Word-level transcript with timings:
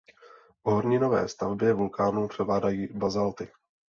V 0.65 0.69
horninové 0.71 1.27
stavbě 1.27 1.73
vulkánu 1.73 2.27
převládají 2.27 2.87
bazalty. 2.93 3.51